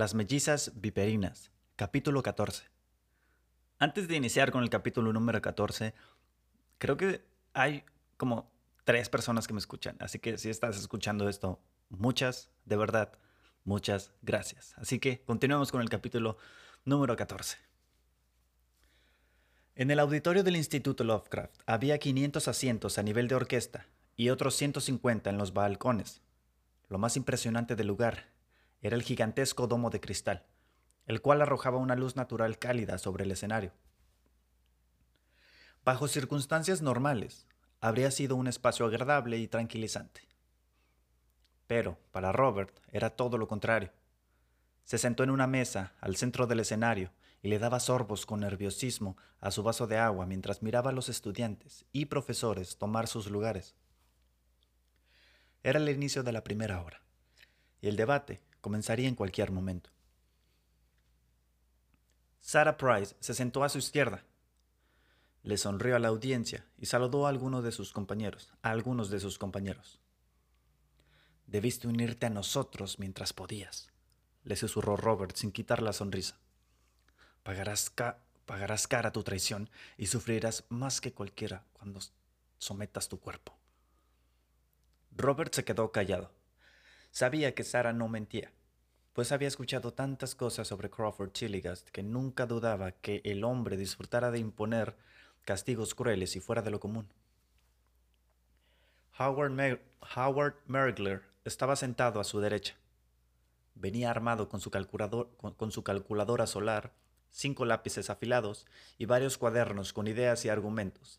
Las 0.00 0.14
mellizas 0.14 0.72
viperinas, 0.76 1.50
capítulo 1.76 2.22
14. 2.22 2.64
Antes 3.78 4.08
de 4.08 4.16
iniciar 4.16 4.50
con 4.50 4.62
el 4.62 4.70
capítulo 4.70 5.12
número 5.12 5.42
14, 5.42 5.92
creo 6.78 6.96
que 6.96 7.22
hay 7.52 7.84
como 8.16 8.50
tres 8.84 9.10
personas 9.10 9.46
que 9.46 9.52
me 9.52 9.58
escuchan, 9.58 9.98
así 10.00 10.18
que 10.18 10.38
si 10.38 10.48
estás 10.48 10.78
escuchando 10.78 11.28
esto, 11.28 11.60
muchas, 11.90 12.50
de 12.64 12.78
verdad, 12.78 13.12
muchas 13.64 14.10
gracias. 14.22 14.72
Así 14.78 14.98
que 15.00 15.20
continuemos 15.20 15.70
con 15.70 15.82
el 15.82 15.90
capítulo 15.90 16.38
número 16.86 17.14
14. 17.14 17.58
En 19.74 19.90
el 19.90 19.98
auditorio 19.98 20.42
del 20.42 20.56
Instituto 20.56 21.04
Lovecraft 21.04 21.60
había 21.66 21.98
500 21.98 22.48
asientos 22.48 22.96
a 22.96 23.02
nivel 23.02 23.28
de 23.28 23.34
orquesta 23.34 23.84
y 24.16 24.30
otros 24.30 24.54
150 24.54 25.28
en 25.28 25.36
los 25.36 25.52
balcones. 25.52 26.22
Lo 26.88 26.96
más 26.96 27.18
impresionante 27.18 27.76
del 27.76 27.88
lugar 27.88 28.29
era 28.80 28.96
el 28.96 29.02
gigantesco 29.02 29.66
domo 29.66 29.90
de 29.90 30.00
cristal, 30.00 30.46
el 31.06 31.20
cual 31.20 31.42
arrojaba 31.42 31.78
una 31.78 31.96
luz 31.96 32.16
natural 32.16 32.58
cálida 32.58 32.98
sobre 32.98 33.24
el 33.24 33.30
escenario. 33.30 33.72
Bajo 35.84 36.08
circunstancias 36.08 36.82
normales, 36.82 37.46
habría 37.80 38.10
sido 38.10 38.36
un 38.36 38.46
espacio 38.46 38.86
agradable 38.86 39.38
y 39.38 39.48
tranquilizante. 39.48 40.28
Pero, 41.66 41.98
para 42.10 42.32
Robert, 42.32 42.78
era 42.90 43.10
todo 43.10 43.38
lo 43.38 43.48
contrario. 43.48 43.90
Se 44.84 44.98
sentó 44.98 45.22
en 45.22 45.30
una 45.30 45.46
mesa 45.46 45.94
al 46.00 46.16
centro 46.16 46.46
del 46.46 46.60
escenario 46.60 47.12
y 47.42 47.48
le 47.48 47.58
daba 47.58 47.80
sorbos 47.80 48.26
con 48.26 48.40
nerviosismo 48.40 49.16
a 49.40 49.50
su 49.50 49.62
vaso 49.62 49.86
de 49.86 49.96
agua 49.96 50.26
mientras 50.26 50.62
miraba 50.62 50.90
a 50.90 50.92
los 50.92 51.08
estudiantes 51.08 51.86
y 51.92 52.06
profesores 52.06 52.76
tomar 52.76 53.06
sus 53.06 53.30
lugares. 53.30 53.74
Era 55.62 55.78
el 55.78 55.88
inicio 55.88 56.22
de 56.22 56.32
la 56.32 56.44
primera 56.44 56.82
hora, 56.82 57.02
y 57.80 57.88
el 57.88 57.96
debate 57.96 58.40
comenzaría 58.60 59.08
en 59.08 59.14
cualquier 59.14 59.52
momento. 59.52 59.90
Sarah 62.40 62.76
Price 62.76 63.14
se 63.20 63.34
sentó 63.34 63.62
a 63.64 63.68
su 63.68 63.78
izquierda. 63.78 64.24
Le 65.42 65.56
sonrió 65.56 65.96
a 65.96 65.98
la 65.98 66.08
audiencia 66.08 66.66
y 66.78 66.86
saludó 66.86 67.26
a 67.26 67.30
algunos 67.30 67.64
de 67.64 67.72
sus 67.72 67.92
compañeros, 67.92 68.52
a 68.62 68.70
algunos 68.70 69.10
de 69.10 69.20
sus 69.20 69.38
compañeros. 69.38 70.00
Debiste 71.46 71.88
unirte 71.88 72.26
a 72.26 72.30
nosotros 72.30 72.98
mientras 72.98 73.32
podías, 73.32 73.88
le 74.44 74.56
susurró 74.56 74.96
Robert 74.96 75.36
sin 75.36 75.52
quitar 75.52 75.82
la 75.82 75.92
sonrisa. 75.92 76.38
Pagarás, 77.42 77.92
pagarás 78.46 78.86
cara 78.86 79.12
tu 79.12 79.22
traición 79.22 79.70
y 79.96 80.06
sufrirás 80.06 80.64
más 80.68 81.00
que 81.00 81.12
cualquiera 81.12 81.64
cuando 81.72 82.00
sometas 82.58 83.08
tu 83.08 83.18
cuerpo. 83.18 83.56
Robert 85.16 85.54
se 85.54 85.64
quedó 85.64 85.90
callado. 85.92 86.30
Sabía 87.10 87.54
que 87.54 87.64
Sara 87.64 87.92
no 87.92 88.08
mentía, 88.08 88.52
pues 89.12 89.32
había 89.32 89.48
escuchado 89.48 89.92
tantas 89.92 90.34
cosas 90.34 90.68
sobre 90.68 90.90
Crawford 90.90 91.32
Chilligast 91.32 91.88
que 91.90 92.02
nunca 92.02 92.46
dudaba 92.46 92.92
que 92.92 93.20
el 93.24 93.44
hombre 93.44 93.76
disfrutara 93.76 94.30
de 94.30 94.38
imponer 94.38 94.96
castigos 95.44 95.94
crueles 95.94 96.36
y 96.36 96.40
fuera 96.40 96.62
de 96.62 96.70
lo 96.70 96.78
común. 96.78 97.12
Howard, 99.18 99.80
Howard 100.16 100.54
Mergler 100.66 101.22
estaba 101.44 101.76
sentado 101.76 102.20
a 102.20 102.24
su 102.24 102.40
derecha. 102.40 102.76
Venía 103.74 104.10
armado 104.10 104.48
con 104.48 104.60
su 104.60 105.82
calculadora 105.82 106.46
solar, 106.46 106.92
cinco 107.30 107.64
lápices 107.64 108.08
afilados 108.08 108.66
y 108.98 109.06
varios 109.06 109.36
cuadernos 109.36 109.92
con 109.92 110.06
ideas 110.06 110.44
y 110.44 110.48
argumentos, 110.48 111.18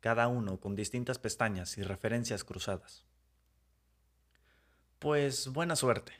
cada 0.00 0.28
uno 0.28 0.58
con 0.58 0.74
distintas 0.74 1.18
pestañas 1.18 1.78
y 1.78 1.82
referencias 1.82 2.44
cruzadas. 2.44 3.09
Pues 5.00 5.48
buena 5.48 5.76
suerte, 5.76 6.12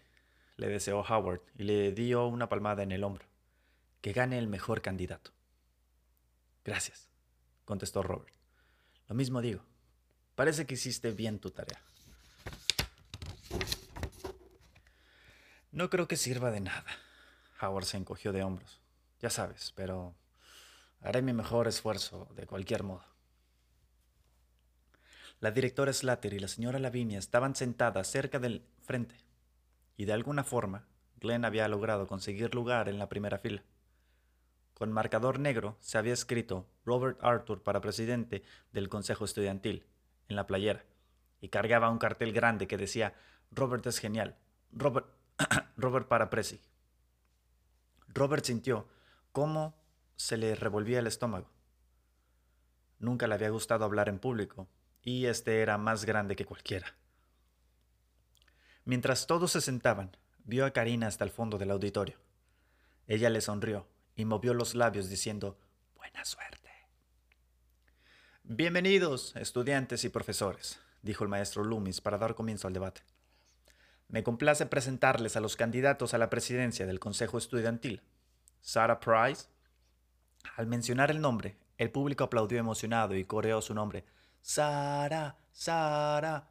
le 0.57 0.67
deseó 0.67 1.01
Howard 1.03 1.43
y 1.59 1.65
le 1.65 1.93
dio 1.93 2.27
una 2.27 2.49
palmada 2.49 2.83
en 2.83 2.93
el 2.93 3.05
hombro. 3.05 3.27
Que 4.01 4.15
gane 4.15 4.39
el 4.39 4.47
mejor 4.47 4.81
candidato. 4.81 5.33
Gracias, 6.65 7.11
contestó 7.67 8.03
Robert. 8.03 8.33
Lo 9.07 9.15
mismo 9.15 9.43
digo. 9.43 9.63
Parece 10.35 10.65
que 10.65 10.75
hiciste 10.75 11.11
bien 11.11 11.41
tu 11.41 11.51
tarea. 11.51 11.79
No 15.73 15.91
creo 15.91 16.09
que 16.09 16.17
sirva 16.17 16.51
de 16.51 16.61
nada. 16.61 16.87
Howard 17.61 17.85
se 17.85 17.99
encogió 17.99 18.33
de 18.33 18.43
hombros. 18.43 18.81
Ya 19.21 19.29
sabes, 19.29 19.75
pero 19.77 20.15
haré 21.03 21.21
mi 21.21 21.35
mejor 21.35 21.69
esfuerzo 21.69 22.31
de 22.35 22.47
cualquier 22.47 22.83
modo. 22.83 23.05
La 25.41 25.53
directora 25.53 25.91
Slater 25.91 26.35
y 26.35 26.39
la 26.39 26.49
señora 26.49 26.79
Lavinia 26.79 27.19
estaban 27.19 27.57
sentadas 27.57 28.09
cerca 28.09 28.39
del 28.39 28.63
frente, 28.83 29.17
y 29.97 30.05
de 30.05 30.13
alguna 30.13 30.45
forma 30.45 30.87
Glenn 31.19 31.47
había 31.47 31.67
logrado 31.67 32.07
conseguir 32.07 32.55
lugar 32.55 32.91
en 32.91 32.99
la 32.99 33.09
primera 33.09 33.39
fila. 33.39 33.65
Con 34.75 34.93
marcador 34.93 35.39
negro 35.39 35.79
se 35.81 35.97
había 35.97 36.13
escrito 36.13 36.69
Robert 36.85 37.19
Arthur 37.23 37.63
para 37.63 37.81
presidente 37.81 38.43
del 38.73 38.91
Consejo 38.91 39.25
Estudiantil 39.25 39.87
en 40.29 40.37
la 40.37 40.47
playera, 40.47 40.85
y 41.41 41.49
cargaba 41.49 41.89
un 41.89 41.99
cartel 41.99 42.35
grande 42.35 42.69
que 42.69 42.77
decía 42.77 43.15
Robert 43.51 43.87
es 43.87 43.99
genial, 43.99 44.37
Robert, 44.73 45.07
Robert 45.79 46.07
para 46.07 46.29
presi. 46.29 46.61
Robert 48.09 48.45
sintió 48.45 48.89
cómo 49.33 49.75
se 50.17 50.37
le 50.37 50.55
revolvía 50.55 50.99
el 50.99 51.07
estómago. 51.07 51.49
Nunca 52.99 53.27
le 53.27 53.37
había 53.37 53.49
gustado 53.49 53.87
hablar 53.87 54.11
en 54.11 54.19
público, 54.19 54.69
y 55.03 55.27
este 55.27 55.61
era 55.61 55.79
más 55.79 56.05
grande 56.05 56.37
que 56.37 56.45
cualquiera. 56.45 56.95
Mientras 58.85 59.27
todos 59.27 59.53
se 59.53 59.61
sentaban, 59.61 60.17
vio 60.45 60.67
a 60.67 60.73
Karina 60.73 61.07
hasta 61.07 61.25
el 61.25 61.31
fondo 61.31 61.59
del 61.59 61.71
auditorio. 61.71 62.17
Ella 63.07 63.31
le 63.31 63.41
sonrió 63.41 63.87
y 64.17 64.25
movió 64.25 64.55
los 64.55 64.75
labios 64.75 65.09
diciendo 65.09 65.59
Buena 65.97 66.25
suerte. 66.25 66.71
Bienvenidos, 68.45 69.37
estudiantes 69.37 70.05
y 70.05 70.09
profesores, 70.09 70.81
dijo 71.03 71.25
el 71.25 71.31
maestro 71.31 71.63
Loomis 71.63 72.01
para 72.01 72.19
dar 72.19 72.35
comienzo 72.35 72.67
al 72.67 72.75
debate. 72.75 73.03
Me 74.09 74.25
complace 74.25 74.67
presentarles 74.67 75.37
a 75.37 75.41
los 75.41 75.57
candidatos 75.57 76.15
a 76.15 76.19
la 76.19 76.31
presidencia 76.31 76.85
del 76.85 76.99
Consejo 76.99 77.39
Estudiantil. 77.39 78.03
Sarah 78.61 78.99
Price. 78.99 79.47
Al 80.57 80.67
mencionar 80.67 81.11
el 81.13 81.21
nombre, 81.21 81.59
el 81.79 81.91
público 81.91 82.25
aplaudió 82.25 82.59
emocionado 82.59 83.15
y 83.15 83.25
coreó 83.25 83.63
su 83.63 83.73
nombre 83.73 84.05
Sara, 84.41 85.39
Sara. 85.53 86.51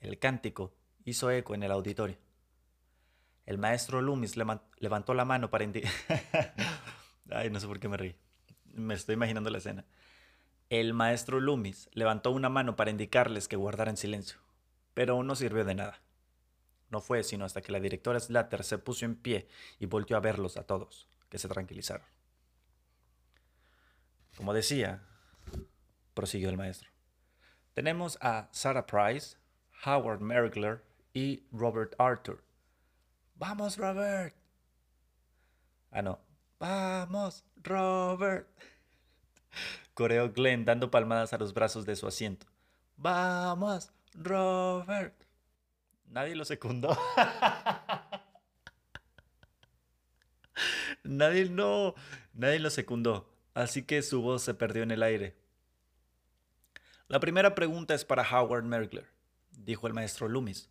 El 0.00 0.18
cántico 0.18 0.74
hizo 1.04 1.30
eco 1.30 1.54
en 1.54 1.62
el 1.62 1.72
auditorio. 1.72 2.18
El 3.44 3.58
maestro 3.58 4.02
Loomis 4.02 4.36
levantó 4.36 5.14
la 5.14 5.24
mano 5.24 5.50
para 5.50 5.64
indicar... 5.64 5.92
Ay, 7.30 7.50
no 7.50 7.60
sé 7.60 7.66
por 7.66 7.80
qué 7.80 7.88
me 7.88 7.96
reí. 7.96 8.16
Me 8.64 8.94
estoy 8.94 9.14
imaginando 9.14 9.50
la 9.50 9.58
escena. 9.58 9.84
El 10.68 10.94
maestro 10.94 11.40
Loomis 11.40 11.88
levantó 11.92 12.32
una 12.32 12.48
mano 12.48 12.74
para 12.74 12.90
indicarles 12.90 13.46
que 13.46 13.54
guardaran 13.54 13.96
silencio, 13.96 14.38
pero 14.94 15.22
no 15.22 15.36
sirvió 15.36 15.64
de 15.64 15.76
nada. 15.76 16.02
No 16.90 17.00
fue 17.00 17.22
sino 17.22 17.44
hasta 17.44 17.62
que 17.62 17.72
la 17.72 17.80
directora 17.80 18.18
Slater 18.18 18.64
se 18.64 18.78
puso 18.78 19.04
en 19.04 19.14
pie 19.14 19.48
y 19.78 19.86
volteó 19.86 20.16
a 20.16 20.20
verlos 20.20 20.56
a 20.56 20.64
todos, 20.64 21.08
que 21.28 21.38
se 21.38 21.48
tranquilizaron. 21.48 22.06
Como 24.36 24.52
decía, 24.52 25.02
prosiguió 26.16 26.48
el 26.48 26.56
maestro. 26.56 26.88
Tenemos 27.74 28.18
a 28.22 28.48
Sarah 28.50 28.86
Price, 28.86 29.36
Howard 29.84 30.20
Mergler 30.20 30.82
y 31.12 31.44
Robert 31.52 31.94
Arthur. 31.98 32.42
¡Vamos, 33.34 33.76
Robert! 33.76 34.34
Ah, 35.92 36.02
no. 36.02 36.18
¡Vamos, 36.58 37.44
Robert! 37.62 38.48
Coreó 39.92 40.32
Glenn 40.32 40.64
dando 40.64 40.90
palmadas 40.90 41.34
a 41.34 41.38
los 41.38 41.52
brazos 41.52 41.84
de 41.84 41.96
su 41.96 42.06
asiento. 42.06 42.46
¡Vamos, 42.96 43.92
Robert! 44.14 45.22
Nadie 46.06 46.34
lo 46.34 46.46
secundó. 46.46 46.96
nadie 51.04 51.50
no, 51.50 51.94
nadie 52.32 52.58
lo 52.58 52.70
secundó. 52.70 53.30
Así 53.52 53.82
que 53.82 54.00
su 54.00 54.22
voz 54.22 54.42
se 54.42 54.54
perdió 54.54 54.82
en 54.82 54.92
el 54.92 55.02
aire. 55.02 55.45
La 57.08 57.20
primera 57.20 57.54
pregunta 57.54 57.94
es 57.94 58.04
para 58.04 58.28
Howard 58.28 58.64
Mergler, 58.64 59.06
dijo 59.52 59.86
el 59.86 59.94
maestro 59.94 60.28
Loomis. 60.28 60.70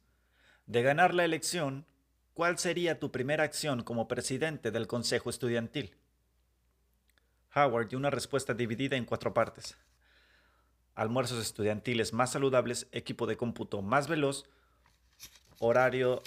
De 0.66 0.82
ganar 0.82 1.14
la 1.14 1.24
elección, 1.24 1.86
¿cuál 2.34 2.60
sería 2.60 3.00
tu 3.00 3.10
primera 3.10 3.46
acción 3.46 3.84
como 3.84 4.10
presidente 4.10 4.72
del 4.72 4.86
Consejo 4.86 5.30
Estudiantil? 5.30 5.96
Howard 7.56 7.88
dio 7.88 7.98
una 7.98 8.10
respuesta 8.10 8.54
dividida 8.54 8.98
en 8.98 9.06
cuatro 9.06 9.34
partes. 9.34 9.78
Almuerzos 10.94 11.42
estudiantiles 11.42 12.12
más 12.12 12.34
saludables, 12.34 12.88
equipo 12.92 13.28
de 13.28 13.38
cómputo 13.38 13.82
más 13.82 14.10
veloz, 14.10 14.44
horario 15.60 16.22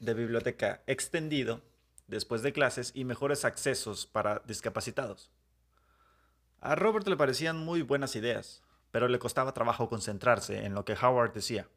de 0.00 0.14
biblioteca 0.14 0.82
extendido 0.88 1.62
después 2.08 2.42
de 2.42 2.52
clases 2.52 2.90
y 2.96 3.04
mejores 3.04 3.44
accesos 3.44 4.06
para 4.06 4.42
discapacitados. 4.44 5.30
A 6.60 6.74
Robert 6.74 7.06
le 7.06 7.16
parecían 7.16 7.58
muy 7.58 7.82
buenas 7.82 8.16
ideas, 8.16 8.64
pero 8.90 9.08
le 9.08 9.18
costaba 9.18 9.54
trabajo 9.54 9.88
concentrarse 9.88 10.64
en 10.64 10.74
lo 10.74 10.84
que 10.84 10.94
Howard 10.94 11.32
decía. 11.32 11.68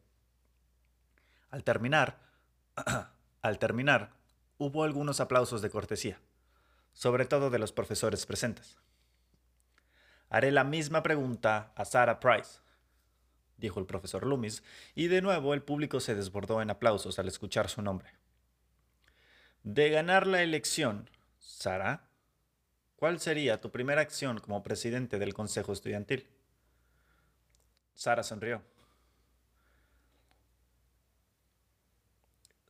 Al 1.50 1.64
terminar, 1.64 2.18
al 3.42 3.58
terminar, 3.58 4.12
hubo 4.58 4.84
algunos 4.84 5.20
aplausos 5.20 5.62
de 5.62 5.70
cortesía, 5.70 6.20
sobre 6.92 7.26
todo 7.26 7.50
de 7.50 7.58
los 7.58 7.72
profesores 7.72 8.26
presentes. 8.26 8.78
Haré 10.28 10.50
la 10.50 10.64
misma 10.64 11.02
pregunta 11.02 11.72
a 11.76 11.84
Sarah 11.84 12.18
Price, 12.18 12.60
dijo 13.56 13.78
el 13.78 13.86
profesor 13.86 14.26
Loomis, 14.26 14.62
y 14.94 15.06
de 15.06 15.22
nuevo 15.22 15.54
el 15.54 15.62
público 15.62 16.00
se 16.00 16.14
desbordó 16.14 16.60
en 16.60 16.70
aplausos 16.70 17.18
al 17.18 17.28
escuchar 17.28 17.68
su 17.68 17.82
nombre. 17.82 18.10
De 19.62 19.90
ganar 19.90 20.26
la 20.26 20.42
elección, 20.42 21.08
Sarah, 21.38 22.08
¿cuál 22.96 23.20
sería 23.20 23.60
tu 23.60 23.70
primera 23.70 24.02
acción 24.02 24.38
como 24.40 24.62
presidente 24.62 25.18
del 25.18 25.34
Consejo 25.34 25.72
Estudiantil? 25.72 26.28
Sara 27.94 28.22
sonrió. 28.22 28.62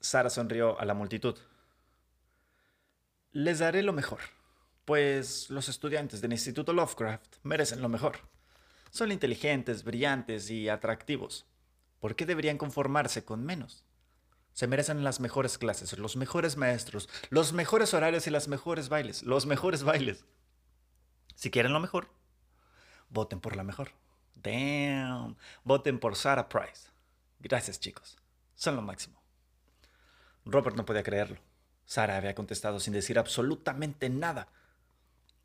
Sara 0.00 0.28
sonrió 0.28 0.78
a 0.78 0.84
la 0.84 0.94
multitud. 0.94 1.36
Les 3.32 3.58
daré 3.58 3.82
lo 3.82 3.92
mejor, 3.92 4.20
pues 4.84 5.50
los 5.50 5.68
estudiantes 5.68 6.20
del 6.20 6.32
Instituto 6.32 6.72
Lovecraft 6.72 7.36
merecen 7.42 7.80
lo 7.80 7.88
mejor. 7.88 8.18
Son 8.90 9.10
inteligentes, 9.10 9.82
brillantes 9.82 10.50
y 10.50 10.68
atractivos. 10.68 11.46
¿Por 12.00 12.14
qué 12.14 12.26
deberían 12.26 12.58
conformarse 12.58 13.24
con 13.24 13.44
menos? 13.44 13.84
Se 14.52 14.68
merecen 14.68 15.02
las 15.02 15.18
mejores 15.18 15.58
clases, 15.58 15.98
los 15.98 16.16
mejores 16.16 16.56
maestros, 16.56 17.08
los 17.30 17.52
mejores 17.52 17.92
horarios 17.92 18.26
y 18.28 18.30
las 18.30 18.46
mejores 18.46 18.88
bailes, 18.88 19.24
los 19.24 19.46
mejores 19.46 19.82
bailes. 19.82 20.24
Si 21.34 21.50
quieren 21.50 21.72
lo 21.72 21.80
mejor, 21.80 22.08
voten 23.08 23.40
por 23.40 23.56
la 23.56 23.64
mejor. 23.64 23.90
Damn. 24.34 25.36
Voten 25.64 25.98
por 25.98 26.16
Sarah 26.16 26.48
Price. 26.48 26.88
Gracias, 27.40 27.80
chicos. 27.80 28.16
Son 28.54 28.76
lo 28.76 28.82
máximo. 28.82 29.20
Robert 30.44 30.76
no 30.76 30.84
podía 30.84 31.02
creerlo. 31.02 31.38
Sarah 31.86 32.16
había 32.16 32.34
contestado 32.34 32.80
sin 32.80 32.92
decir 32.92 33.18
absolutamente 33.18 34.08
nada. 34.08 34.48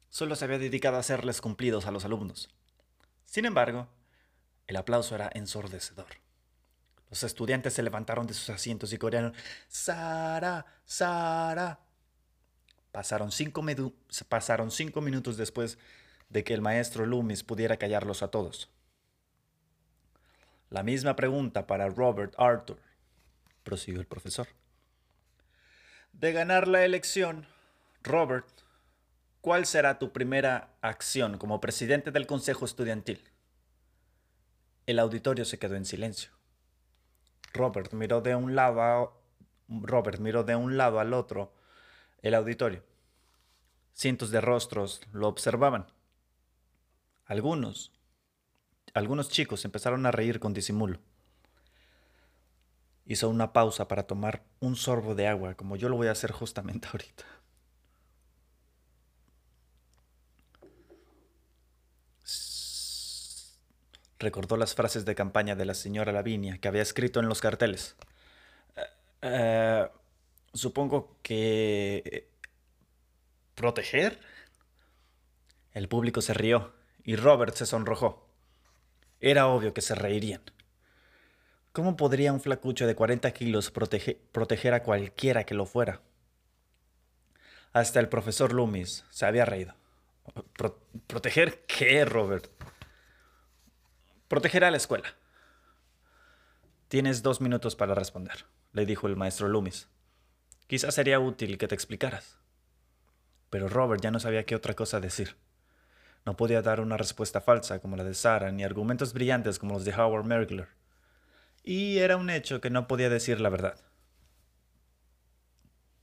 Solo 0.10 0.36
se 0.36 0.46
había 0.46 0.58
dedicado 0.58 0.98
a 0.98 1.02
hacerles 1.02 1.42
cumplidos 1.42 1.86
a 1.86 1.92
los 1.92 2.06
alumnos. 2.06 2.50
Sin 3.26 3.46
embargo, 3.46 3.88
el 4.68 4.76
aplauso 4.76 5.16
era 5.16 5.30
ensordecedor. 5.34 6.08
Los 7.10 7.24
estudiantes 7.24 7.74
se 7.74 7.84
levantaron 7.84 8.28
de 8.28 8.34
sus 8.34 8.50
asientos 8.50 8.94
y 8.94 8.98
corearon 8.98 9.34
Sara, 9.68 10.66
Sara. 10.86 11.80
Pasaron 12.92 13.32
cinco, 13.32 13.64
pasaron 14.28 14.72
cinco 14.72 15.02
minutos 15.02 15.38
después 15.38 15.78
de 16.30 16.44
que 16.44 16.54
el 16.54 16.62
maestro 16.62 17.06
Loomis 17.06 17.44
pudiera 17.44 17.78
callarlos 17.78 18.24
a 18.24 18.30
todos. 18.30 18.70
La 20.70 20.84
misma 20.84 21.16
pregunta 21.16 21.68
para 21.68 21.90
Robert 21.90 22.34
Arthur, 22.38 22.80
prosiguió 23.64 24.00
el 24.00 24.08
profesor. 24.08 24.48
De 26.14 26.32
ganar 26.32 26.68
la 26.68 26.86
elección, 26.86 27.48
Robert, 28.04 28.48
¿Cuál 29.42 29.66
será 29.66 30.00
tu 30.00 30.12
primera 30.12 30.76
acción 30.82 31.38
como 31.38 31.62
presidente 31.62 32.12
del 32.12 32.28
Consejo 32.28 32.66
Estudiantil? 32.66 33.24
El 34.86 35.00
auditorio 35.00 35.46
se 35.46 35.58
quedó 35.58 35.76
en 35.76 35.86
silencio. 35.86 36.32
Robert 37.54 37.94
miró 37.94 38.20
de 38.20 38.36
un 38.36 38.54
lado 38.54 38.82
a, 38.82 39.14
Robert 39.70 40.20
miró 40.20 40.44
de 40.44 40.58
un 40.58 40.76
lado 40.76 41.00
al 41.00 41.14
otro 41.14 41.54
el 42.22 42.34
auditorio. 42.34 42.84
Cientos 43.94 44.30
de 44.30 44.42
rostros 44.42 45.02
lo 45.14 45.30
observaban. 45.30 45.88
Algunos, 47.26 47.94
algunos 48.94 49.30
chicos 49.30 49.66
empezaron 49.66 50.06
a 50.06 50.12
reír 50.12 50.40
con 50.40 50.54
disimulo. 50.54 51.00
Hizo 53.06 53.30
una 53.30 53.54
pausa 53.54 53.88
para 53.88 54.04
tomar 54.04 54.44
un 54.60 54.76
sorbo 54.76 55.16
de 55.16 55.28
agua, 55.28 55.56
como 55.56 55.76
yo 55.76 55.90
lo 55.90 55.96
voy 55.98 56.08
a 56.08 56.12
hacer 56.12 56.32
justamente 56.32 56.88
ahorita. 56.92 57.26
Recordó 64.20 64.58
las 64.58 64.76
frases 64.76 65.06
de 65.06 65.16
campaña 65.16 65.56
de 65.56 65.66
la 65.66 65.74
señora 65.74 66.12
Lavinia 66.12 66.58
que 66.58 66.68
había 66.68 66.82
escrito 66.82 67.22
en 67.22 67.30
los 67.30 67.40
carteles. 67.40 67.96
Eh, 68.76 68.82
eh, 69.22 69.88
supongo 70.54 71.18
que... 71.24 72.30
¿Proteger? 73.56 74.20
El 75.74 75.88
público 75.88 76.22
se 76.22 76.34
rió 76.34 76.74
y 77.04 77.16
Robert 77.16 77.56
se 77.56 77.66
sonrojó. 77.66 78.29
Era 79.20 79.48
obvio 79.48 79.74
que 79.74 79.82
se 79.82 79.96
reirían. 79.96 80.42
¿Cómo 81.72 81.96
podría 81.96 82.34
un 82.34 82.42
flacucho 82.42 82.88
de 82.88 82.96
40 82.96 83.32
kilos 83.32 83.72
proteger 83.72 84.74
a 84.74 84.84
cualquiera 84.84 85.44
que 85.44 85.54
lo 85.54 85.66
fuera? 85.66 86.02
Hasta 87.74 88.00
el 88.00 88.10
profesor 88.10 88.54
Loomis 88.54 89.06
se 89.10 89.26
había 89.26 89.46
reído. 89.46 89.76
¿Proteger 91.08 91.66
qué, 91.66 92.06
Robert? 92.06 92.48
Protegerá 94.28 94.70
a 94.70 94.72
la 94.72 94.78
escuela. 94.78 95.16
Tienes 96.88 97.22
dos 97.22 97.40
minutos 97.42 97.76
para 97.76 97.94
responder, 97.94 98.46
le 98.74 98.86
dijo 98.86 99.08
el 99.08 99.16
maestro 99.16 99.48
Loomis. 99.48 99.90
Quizás 100.68 100.96
sería 100.96 101.20
útil 101.20 101.58
que 101.58 101.68
te 101.68 101.76
explicaras. 101.76 102.40
Pero 103.50 103.68
Robert 103.68 104.02
ya 104.02 104.12
no 104.12 104.20
sabía 104.20 104.46
qué 104.46 104.56
otra 104.56 104.76
cosa 104.76 105.00
decir. 105.00 105.36
No 106.26 106.36
podía 106.36 106.62
dar 106.62 106.82
una 106.82 106.98
respuesta 106.98 107.42
falsa 107.42 107.80
como 107.80 107.96
la 107.96 108.04
de 108.04 108.14
Sarah, 108.14 108.52
ni 108.52 108.64
argumentos 108.64 109.14
brillantes 109.14 109.60
como 109.60 109.74
los 109.74 109.86
de 109.86 109.94
Howard 109.94 110.26
Mergler. 110.26 110.68
Y 111.64 111.98
era 111.98 112.18
un 112.18 112.30
hecho 112.30 112.62
que 112.62 112.70
no 112.70 112.88
podía 112.88 113.10
decir 113.10 113.40
la 113.42 113.50
verdad. 113.50 113.78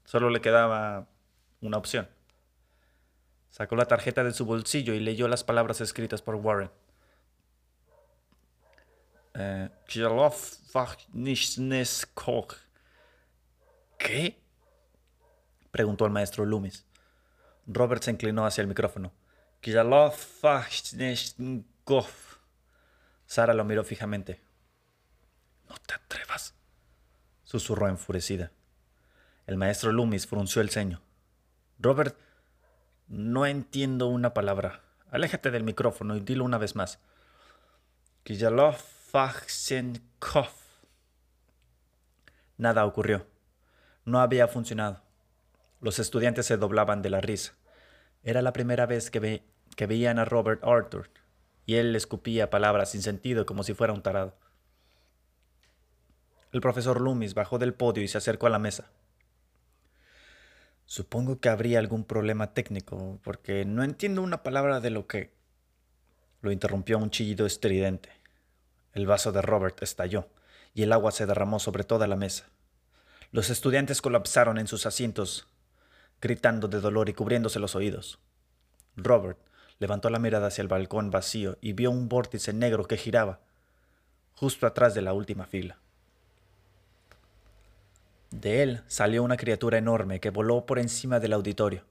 Solo 0.04 0.30
le 0.30 0.40
quedaba 0.40 1.08
una 1.60 1.78
opción. 1.78 2.08
Sacó 3.50 3.74
la 3.76 3.86
tarjeta 3.86 4.22
de 4.22 4.32
su 4.32 4.44
bolsillo 4.44 4.94
y 4.94 5.00
leyó 5.00 5.28
las 5.28 5.42
palabras 5.42 5.80
escritas 5.80 6.22
por 6.22 6.36
Warren. 6.36 6.70
Eh, 9.34 9.70
¿Qué? 13.98 14.40
preguntó 15.70 16.06
el 16.06 16.12
maestro 16.12 16.44
Loomis. 16.44 16.86
Robert 17.66 18.02
se 18.02 18.10
inclinó 18.10 18.46
hacia 18.46 18.62
el 18.62 18.68
micrófono. 18.68 19.12
Sara 23.26 23.54
lo 23.54 23.64
miró 23.64 23.84
fijamente. 23.84 24.40
No 25.68 25.74
te 25.86 25.94
atrevas, 25.94 26.54
susurró 27.44 27.88
enfurecida. 27.88 28.52
El 29.46 29.56
maestro 29.56 29.92
Loomis 29.92 30.26
frunció 30.26 30.62
el 30.62 30.70
ceño. 30.70 31.02
Robert, 31.78 32.16
no 33.08 33.46
entiendo 33.46 34.06
una 34.06 34.34
palabra. 34.34 34.82
Aléjate 35.10 35.50
del 35.50 35.64
micrófono 35.64 36.16
y 36.16 36.20
dilo 36.20 36.44
una 36.44 36.58
vez 36.58 36.74
más. 36.74 36.98
Kiyalov 38.24 38.76
Nada 42.56 42.84
ocurrió. 42.84 43.26
No 44.04 44.20
había 44.20 44.48
funcionado. 44.48 45.02
Los 45.80 45.98
estudiantes 45.98 46.46
se 46.46 46.56
doblaban 46.56 47.02
de 47.02 47.10
la 47.10 47.20
risa. 47.20 47.54
Era 48.26 48.42
la 48.42 48.52
primera 48.52 48.86
vez 48.86 49.08
que, 49.08 49.44
que 49.76 49.86
veían 49.86 50.18
a 50.18 50.24
Robert 50.24 50.60
Arthur, 50.64 51.10
y 51.64 51.76
él 51.76 51.94
escupía 51.94 52.50
palabras 52.50 52.90
sin 52.90 53.00
sentido 53.00 53.46
como 53.46 53.62
si 53.62 53.72
fuera 53.72 53.92
un 53.92 54.02
tarado. 54.02 54.36
El 56.50 56.60
profesor 56.60 57.00
Loomis 57.00 57.34
bajó 57.34 57.58
del 57.58 57.72
podio 57.72 58.02
y 58.02 58.08
se 58.08 58.18
acercó 58.18 58.48
a 58.48 58.50
la 58.50 58.58
mesa. 58.58 58.90
Supongo 60.86 61.38
que 61.38 61.50
habría 61.50 61.78
algún 61.78 62.02
problema 62.02 62.52
técnico, 62.52 63.20
porque 63.22 63.64
no 63.64 63.84
entiendo 63.84 64.22
una 64.22 64.42
palabra 64.42 64.80
de 64.80 64.90
lo 64.90 65.06
que... 65.06 65.32
Lo 66.40 66.50
interrumpió 66.50 66.98
un 66.98 67.10
chillido 67.10 67.46
estridente. 67.46 68.10
El 68.92 69.06
vaso 69.06 69.30
de 69.30 69.40
Robert 69.40 69.80
estalló 69.84 70.28
y 70.74 70.82
el 70.82 70.92
agua 70.92 71.12
se 71.12 71.26
derramó 71.26 71.60
sobre 71.60 71.84
toda 71.84 72.08
la 72.08 72.16
mesa. 72.16 72.46
Los 73.30 73.50
estudiantes 73.50 74.02
colapsaron 74.02 74.58
en 74.58 74.66
sus 74.66 74.84
asientos, 74.84 75.46
gritando 76.20 76.68
de 76.68 76.80
dolor 76.80 77.08
y 77.08 77.14
cubriéndose 77.14 77.58
los 77.58 77.74
oídos. 77.74 78.18
Robert 78.96 79.38
levantó 79.78 80.10
la 80.10 80.18
mirada 80.18 80.48
hacia 80.48 80.62
el 80.62 80.68
balcón 80.68 81.10
vacío 81.10 81.58
y 81.60 81.72
vio 81.72 81.90
un 81.90 82.08
vórtice 82.08 82.52
negro 82.52 82.86
que 82.86 82.96
giraba, 82.96 83.40
justo 84.34 84.66
atrás 84.66 84.94
de 84.94 85.02
la 85.02 85.12
última 85.12 85.46
fila. 85.46 85.78
De 88.30 88.62
él 88.62 88.82
salió 88.86 89.22
una 89.22 89.36
criatura 89.36 89.78
enorme 89.78 90.20
que 90.20 90.30
voló 90.30 90.66
por 90.66 90.78
encima 90.78 91.20
del 91.20 91.32
auditorio. 91.32 91.84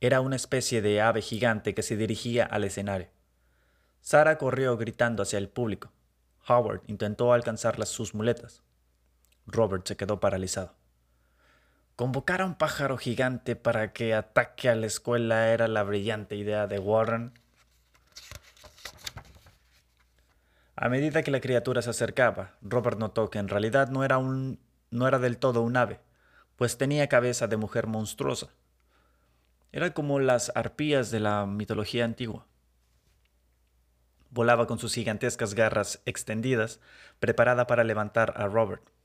Era 0.00 0.20
una 0.20 0.36
especie 0.36 0.82
de 0.82 1.00
ave 1.00 1.22
gigante 1.22 1.74
que 1.74 1.82
se 1.82 1.96
dirigía 1.96 2.44
al 2.44 2.64
escenario. 2.64 3.08
Sara 4.00 4.38
corrió 4.38 4.76
gritando 4.76 5.22
hacia 5.22 5.38
el 5.38 5.48
público. 5.48 5.90
Howard 6.46 6.82
intentó 6.86 7.32
alcanzar 7.32 7.84
sus 7.86 8.14
muletas. 8.14 8.62
Robert 9.46 9.86
se 9.86 9.96
quedó 9.96 10.20
paralizado. 10.20 10.74
Convocar 11.96 12.42
a 12.42 12.44
un 12.44 12.56
pájaro 12.56 12.98
gigante 12.98 13.56
para 13.56 13.94
que 13.94 14.12
ataque 14.12 14.68
a 14.68 14.74
la 14.74 14.84
escuela 14.84 15.48
era 15.48 15.66
la 15.66 15.82
brillante 15.82 16.36
idea 16.36 16.66
de 16.66 16.78
Warren. 16.78 17.32
A 20.76 20.90
medida 20.90 21.22
que 21.22 21.30
la 21.30 21.40
criatura 21.40 21.80
se 21.80 21.88
acercaba, 21.88 22.52
Robert 22.60 22.98
notó 22.98 23.30
que 23.30 23.38
en 23.38 23.48
realidad 23.48 23.88
no 23.88 24.04
era, 24.04 24.18
un, 24.18 24.60
no 24.90 25.08
era 25.08 25.18
del 25.18 25.38
todo 25.38 25.62
un 25.62 25.78
ave, 25.78 26.00
pues 26.56 26.76
tenía 26.76 27.08
cabeza 27.08 27.46
de 27.46 27.56
mujer 27.56 27.86
monstruosa. 27.86 28.48
Era 29.72 29.94
como 29.94 30.18
las 30.20 30.52
arpías 30.54 31.10
de 31.10 31.20
la 31.20 31.46
mitología 31.46 32.04
antigua. 32.04 32.46
Volaba 34.28 34.66
con 34.66 34.78
sus 34.78 34.92
gigantescas 34.92 35.54
garras 35.54 36.02
extendidas, 36.04 36.78
preparada 37.20 37.66
para 37.66 37.84
levantar 37.84 38.34
a 38.36 38.48
Robert. 38.48 38.95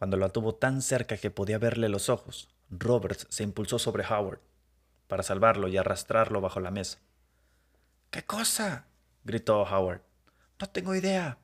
Cuando 0.00 0.16
lo 0.16 0.30
tuvo 0.30 0.54
tan 0.54 0.80
cerca 0.80 1.18
que 1.18 1.30
podía 1.30 1.58
verle 1.58 1.90
los 1.90 2.08
ojos, 2.08 2.48
Robert 2.70 3.20
se 3.28 3.42
impulsó 3.42 3.78
sobre 3.78 4.02
Howard 4.02 4.40
para 5.08 5.22
salvarlo 5.22 5.68
y 5.68 5.76
arrastrarlo 5.76 6.40
bajo 6.40 6.58
la 6.58 6.70
mesa. 6.70 7.00
¿Qué 8.10 8.24
cosa? 8.24 8.86
gritó 9.24 9.60
Howard. 9.60 10.00
No 10.58 10.70
tengo 10.70 10.94
idea, 10.94 11.36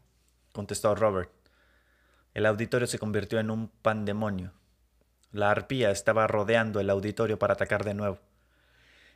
contestó 0.54 0.94
Robert. 0.94 1.30
El 2.32 2.46
auditorio 2.46 2.86
se 2.86 2.98
convirtió 2.98 3.38
en 3.40 3.50
un 3.50 3.68
pandemonio. 3.68 4.54
La 5.32 5.50
arpía 5.50 5.90
estaba 5.90 6.26
rodeando 6.26 6.80
el 6.80 6.88
auditorio 6.88 7.38
para 7.38 7.52
atacar 7.52 7.84
de 7.84 7.92
nuevo, 7.92 8.20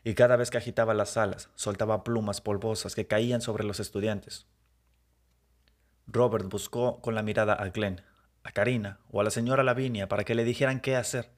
y 0.05 0.13
cada 0.13 0.37
vez 0.37 0.51
que 0.51 0.59
agitaba 0.59 0.93
las 0.93 1.17
alas, 1.17 1.49
soltaba 1.55 2.05
plumas 2.05 2.43
polvosas 2.43 2.95
que 2.95 3.07
caían 3.07 3.41
sobre 3.41 3.65
los 3.65 3.81
estudiantes. 3.81 4.47
Robert 6.07 6.45
buscó 6.51 7.01
con 7.01 7.15
la 7.15 7.23
mirada 7.23 7.55
a 7.55 7.71
Glenn, 7.71 8.03
a 8.43 8.53
Karina 8.53 9.01
o 9.11 9.21
a 9.21 9.25
la 9.25 9.31
señora 9.31 9.63
Lavinia 9.63 10.09
para 10.09 10.25
que 10.25 10.35
le 10.35 10.45
dijeran 10.45 10.81
qué 10.81 10.97
hacer. 10.97 11.31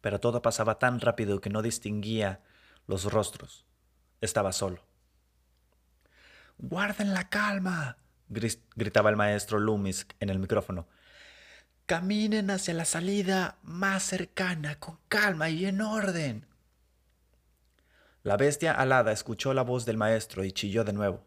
Pero 0.00 0.20
todo 0.20 0.42
pasaba 0.42 0.78
tan 0.78 1.00
rápido 1.00 1.40
que 1.40 1.50
no 1.50 1.62
distinguía 1.62 2.40
los 2.86 3.10
rostros. 3.12 3.66
Estaba 4.20 4.52
solo. 4.52 4.82
Guarden 6.58 7.14
la 7.14 7.28
calma, 7.28 7.96
gritaba 8.28 9.10
el 9.10 9.16
maestro 9.16 9.58
Loomis 9.58 10.06
en 10.20 10.28
el 10.28 10.38
micrófono. 10.38 10.86
Caminen 11.86 12.50
hacia 12.50 12.74
la 12.74 12.84
salida 12.84 13.58
más 13.62 14.04
cercana, 14.04 14.78
con 14.78 14.98
calma 15.08 15.48
y 15.48 15.66
en 15.66 15.80
orden. 15.80 16.46
La 18.22 18.36
bestia 18.36 18.72
alada 18.72 19.12
escuchó 19.12 19.54
la 19.54 19.62
voz 19.62 19.86
del 19.86 19.96
maestro 19.96 20.44
y 20.44 20.52
chilló 20.52 20.84
de 20.84 20.92
nuevo. 20.92 21.24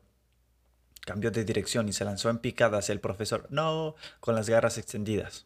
Cambió 1.05 1.31
de 1.31 1.43
dirección 1.43 1.89
y 1.89 1.93
se 1.93 2.05
lanzó 2.05 2.29
en 2.29 2.38
picada 2.38 2.77
hacia 2.77 2.93
el 2.93 3.01
profesor. 3.01 3.48
No, 3.50 3.95
con 4.19 4.36
las 4.36 4.50
garras 4.50 4.77
extendidas. 4.77 5.45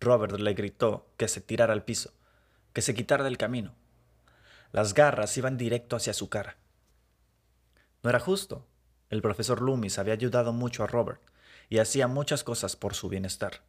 Robert 0.00 0.38
le 0.38 0.54
gritó 0.54 1.10
que 1.16 1.28
se 1.28 1.40
tirara 1.40 1.72
al 1.72 1.84
piso, 1.84 2.12
que 2.72 2.82
se 2.82 2.94
quitara 2.94 3.24
del 3.24 3.38
camino. 3.38 3.74
Las 4.72 4.94
garras 4.94 5.36
iban 5.36 5.56
directo 5.56 5.96
hacia 5.96 6.12
su 6.12 6.28
cara. 6.28 6.56
No 8.02 8.10
era 8.10 8.20
justo. 8.20 8.66
El 9.08 9.22
profesor 9.22 9.62
Loomis 9.62 9.98
había 9.98 10.14
ayudado 10.14 10.52
mucho 10.52 10.82
a 10.82 10.86
Robert 10.86 11.20
y 11.68 11.78
hacía 11.78 12.08
muchas 12.08 12.44
cosas 12.44 12.76
por 12.76 12.94
su 12.94 13.08
bienestar. 13.08 13.64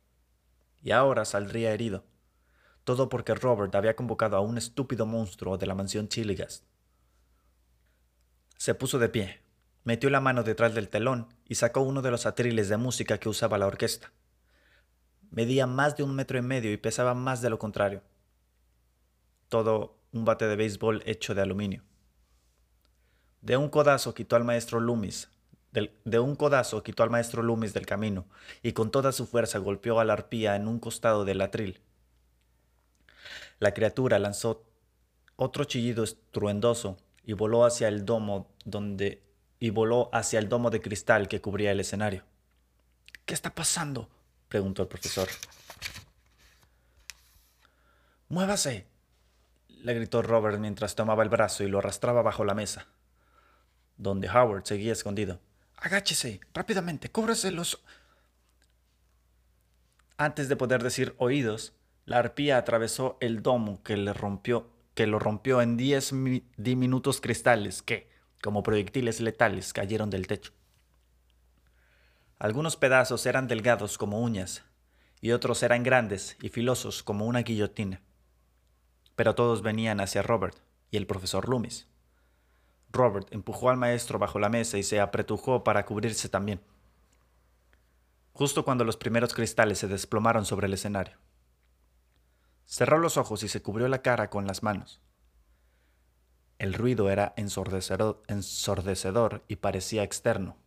Y 0.82 0.92
ahora 0.92 1.26
saldría 1.26 1.74
herido. 1.74 2.06
Todo 2.84 3.10
porque 3.10 3.36
Robert 3.36 3.76
había 3.76 3.96
convocado 3.96 4.38
a 4.38 4.42
un 4.42 4.58
estúpido 4.58 5.06
monstruo 5.06 5.58
de 5.58 5.68
la 5.68 5.76
mansión 5.76 6.08
Chiligas. 6.08 6.64
Se 8.58 8.74
puso 8.74 8.98
de 8.98 9.10
pie, 9.10 9.42
metió 9.88 10.10
la 10.10 10.20
mano 10.20 10.44
detrás 10.44 10.76
del 10.76 10.90
telón 10.90 11.30
y 11.48 11.56
sacó 11.56 11.80
uno 11.80 12.02
de 12.02 12.12
los 12.12 12.26
atriles 12.26 12.68
de 12.68 12.76
música 12.76 13.20
que 13.20 13.30
usaba 13.30 13.58
la 13.58 13.68
orquesta. 13.68 14.12
Medía 15.32 15.66
más 15.66 15.96
de 15.96 16.04
un 16.04 16.14
metro 16.14 16.38
y 16.38 16.42
medio 16.42 16.74
y 16.74 16.76
pesaba 16.76 17.14
más 17.14 17.42
de 17.42 17.50
lo 17.50 17.58
contrario. 17.58 18.04
Todo 19.48 19.98
un 20.12 20.26
bate 20.26 20.46
de 20.46 20.58
béisbol 20.58 21.04
hecho 21.06 21.34
de 21.34 21.42
aluminio. 21.42 21.86
De 23.40 23.56
un 23.56 23.70
codazo 23.70 24.14
quitó 24.14 24.36
al 24.36 24.44
maestro 24.44 24.82
Loomis, 24.82 25.30
de 25.72 26.20
un 26.20 26.36
codazo 26.36 26.84
quitó 26.84 27.04
al 27.04 27.10
maestro 27.10 27.42
Loomis 27.42 27.74
del 27.74 27.86
camino 27.86 28.26
y 28.62 28.74
con 28.74 28.92
toda 28.92 29.14
su 29.14 29.26
fuerza 29.26 29.60
golpeó 29.60 30.02
a 30.02 30.04
la 30.04 30.12
arpía 30.12 30.58
en 30.58 30.68
un 30.68 30.80
costado 30.80 31.24
del 31.24 31.40
atril. 31.40 31.80
La 33.60 33.74
criatura 33.74 34.20
lanzó 34.20 34.66
otro 35.38 35.64
chillido 35.64 36.04
estruendoso 36.04 36.98
y 37.24 37.32
voló 37.32 37.64
hacia 37.64 37.88
el 37.88 38.04
domo 38.04 38.54
donde 38.66 39.27
y 39.60 39.70
voló 39.72 40.10
hacia 40.14 40.40
el 40.40 40.50
domo 40.50 40.70
de 40.70 40.82
cristal 40.82 41.28
que 41.28 41.42
cubría 41.42 41.72
el 41.72 41.80
escenario. 41.80 42.24
¿Qué 43.26 43.34
está 43.34 43.54
pasando? 43.54 44.10
preguntó 44.48 44.84
el 44.84 44.88
profesor. 44.88 45.28
Muévase, 48.30 48.88
le 49.70 49.94
gritó 49.94 50.22
Robert 50.22 50.60
mientras 50.60 50.96
tomaba 50.96 51.24
el 51.24 51.30
brazo 51.30 51.64
y 51.64 51.68
lo 51.68 51.80
arrastraba 51.80 52.22
bajo 52.22 52.44
la 52.44 52.54
mesa, 52.54 52.88
donde 53.98 54.30
Howard 54.30 54.66
seguía 54.66 54.94
escondido. 54.94 55.40
Agáchese, 55.78 56.40
rápidamente, 56.54 57.10
cúbrese 57.10 57.52
los... 57.52 57.82
Antes 60.18 60.50
de 60.50 60.56
poder 60.56 60.82
decir 60.82 61.16
oídos, 61.20 61.74
la 62.06 62.18
arpía 62.18 62.58
atravesó 62.58 63.18
el 63.22 63.44
domo 63.44 63.84
que 63.84 63.96
le 63.98 64.14
rompió, 64.14 64.70
que 64.96 65.08
lo 65.08 65.20
rompió 65.20 65.62
en 65.62 65.78
diez 65.78 66.12
diminutos 66.58 67.22
cristales 67.22 67.84
que, 67.84 68.10
como 68.42 68.64
proyectiles 68.64 69.20
letales, 69.20 69.74
cayeron 69.74 70.10
del 70.10 70.28
techo. 70.28 70.54
Algunos 72.40 72.76
pedazos 72.76 73.26
eran 73.26 73.48
delgados 73.48 73.98
como 73.98 74.22
uñas, 74.22 74.64
y 75.22 75.32
otros 75.32 75.64
eran 75.64 75.84
grandes 75.84 76.38
y 76.42 76.50
filosos 76.50 77.02
como 77.02 77.26
una 77.26 77.42
guillotina. 77.42 78.02
Pero 79.16 79.34
todos 79.34 79.64
venían 79.64 80.00
hacia 80.00 80.22
Robert 80.22 80.58
y 80.92 80.98
el 80.98 81.08
profesor 81.08 81.50
Loomis. 81.50 81.88
Robert 82.92 83.28
empujó 83.32 83.70
al 83.70 83.78
maestro 83.78 84.20
bajo 84.20 84.40
la 84.40 84.50
mesa 84.50 84.78
y 84.78 84.84
se 84.84 85.00
apretujó 85.00 85.64
para 85.64 85.86
cubrirse 85.86 86.30
también. 86.30 86.62
Justo 88.34 88.64
cuando 88.64 88.84
los 88.84 88.98
primeros 88.98 89.34
cristales 89.34 89.80
se 89.80 89.88
desplomaron 89.88 90.46
sobre 90.46 90.68
el 90.68 90.74
escenario. 90.74 91.18
Cerró 92.66 93.00
los 93.00 93.18
ojos 93.18 93.42
y 93.44 93.48
se 93.48 93.62
cubrió 93.62 93.88
la 93.88 94.02
cara 94.02 94.30
con 94.30 94.46
las 94.46 94.62
manos. 94.62 95.02
El 96.60 96.74
ruido 96.74 97.10
era 97.10 97.34
ensordecedor, 97.38 98.24
y 99.48 99.58
parecía 99.58 100.04
externo. 100.04 100.58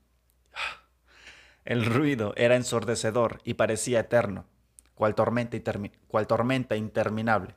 El 1.64 1.84
ruido 1.84 2.32
era 2.36 2.56
ensordecedor 2.56 3.40
y 3.44 3.54
parecía 3.54 4.00
eterno, 4.00 4.46
cual 4.94 5.14
tormenta 5.14 6.76
interminable. 6.76 7.54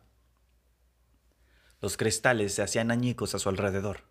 Los 1.80 1.98
cristales 1.98 2.56
se 2.56 2.64
hacían 2.64 2.92
añicos 2.92 3.36
a 3.36 3.40
su 3.40 3.50
alrededor, 3.50 4.04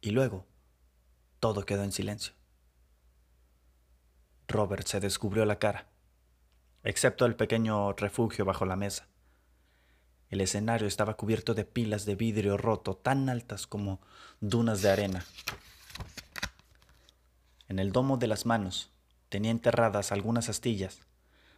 y 0.00 0.10
luego 0.10 0.46
todo 1.40 1.66
quedó 1.66 1.82
en 1.82 1.92
silencio. 1.92 2.34
Robert 4.48 4.86
se 4.86 5.00
descubrió 5.00 5.44
la 5.44 5.58
cara, 5.58 5.88
excepto 6.84 7.26
el 7.26 7.36
pequeño 7.36 7.92
refugio 7.92 8.44
bajo 8.44 8.64
la 8.64 8.76
mesa. 8.76 9.08
El 10.32 10.40
escenario 10.40 10.88
estaba 10.88 11.14
cubierto 11.14 11.54
de 11.54 11.64
pilas 11.64 12.04
de 12.04 12.16
vidrio 12.16 12.56
roto 12.56 12.96
tan 12.96 13.28
altas 13.28 13.68
como 13.68 14.00
dunas 14.40 14.82
de 14.82 14.90
arena. 14.90 15.24
En 17.68 17.78
el 17.78 17.92
domo 17.92 18.16
de 18.16 18.26
las 18.26 18.44
manos 18.44 18.92
Tenía 19.32 19.50
enterradas 19.50 20.12
algunas 20.12 20.50
astillas, 20.50 21.00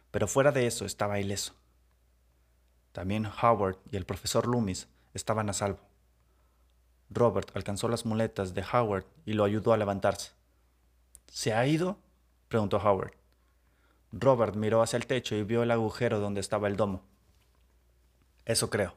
pero 0.09 0.29
fuera 0.29 0.53
de 0.53 0.65
eso 0.65 0.85
estaba 0.85 1.19
ileso. 1.19 1.55
También 2.93 3.25
Howard 3.25 3.79
y 3.91 3.97
el 3.97 4.05
profesor 4.05 4.47
Loomis 4.47 4.87
estaban 5.13 5.49
a 5.49 5.53
salvo. 5.53 5.81
Robert 7.09 7.51
alcanzó 7.53 7.89
las 7.89 8.05
muletas 8.05 8.53
de 8.53 8.63
Howard 8.63 9.03
y 9.25 9.33
lo 9.33 9.43
ayudó 9.43 9.73
a 9.73 9.77
levantarse. 9.77 10.31
¿Se 11.27 11.53
ha 11.53 11.67
ido? 11.67 11.99
preguntó 12.47 12.77
Howard. 12.77 13.11
Robert 14.13 14.55
miró 14.55 14.81
hacia 14.81 14.95
el 14.95 15.05
techo 15.05 15.35
y 15.35 15.43
vio 15.43 15.61
el 15.61 15.71
agujero 15.71 16.21
donde 16.21 16.39
estaba 16.39 16.69
el 16.69 16.77
domo. 16.77 17.03
Eso 18.45 18.69
creo. 18.69 18.95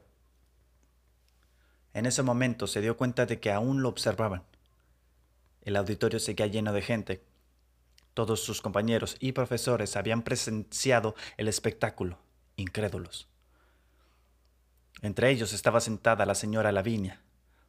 En 1.93 2.05
ese 2.05 2.23
momento 2.23 2.67
se 2.67 2.81
dio 2.81 2.97
cuenta 2.97 3.25
de 3.25 3.39
que 3.39 3.51
aún 3.51 3.81
lo 3.81 3.89
observaban. 3.89 4.43
El 5.61 5.75
auditorio 5.75 6.19
seguía 6.19 6.47
lleno 6.47 6.71
de 6.71 6.81
gente, 6.81 7.23
todos 8.13 8.43
sus 8.43 8.61
compañeros 8.61 9.15
y 9.19 9.31
profesores 9.31 9.95
habían 9.95 10.23
presenciado 10.23 11.15
el 11.37 11.47
espectáculo, 11.47 12.19
incrédulos. 12.57 13.27
Entre 15.01 15.29
ellos 15.29 15.53
estaba 15.53 15.79
sentada 15.79 16.25
la 16.25 16.35
señora 16.35 16.71
Lavinia, 16.71 17.21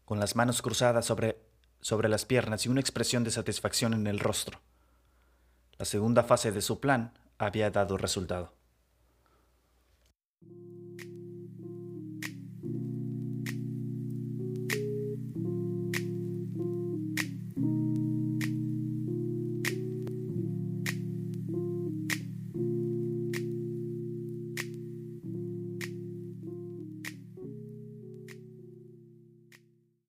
con 0.04 0.18
las 0.18 0.34
manos 0.34 0.62
cruzadas 0.62 1.06
sobre, 1.06 1.38
sobre 1.80 2.08
las 2.08 2.24
piernas 2.24 2.66
y 2.66 2.68
una 2.68 2.80
expresión 2.80 3.22
de 3.22 3.30
satisfacción 3.30 3.94
en 3.94 4.06
el 4.08 4.18
rostro. 4.18 4.60
La 5.78 5.84
segunda 5.84 6.24
fase 6.24 6.50
de 6.50 6.62
su 6.62 6.80
plan 6.80 7.16
había 7.38 7.70
dado 7.70 7.96
resultado. 7.96 8.52